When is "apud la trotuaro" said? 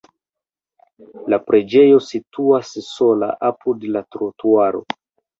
3.51-4.83